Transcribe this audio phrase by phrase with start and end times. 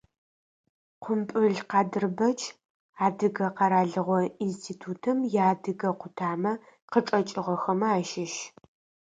[1.03, 2.39] Къумпӏыл Къадырбэч,
[3.05, 6.53] Адыгэ къэралыгъо институтым иадыгэ къутамэ
[6.91, 8.33] къычӏэкӏыгъэхэмэ ащыщ.